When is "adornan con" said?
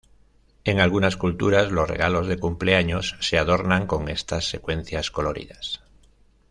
3.37-4.09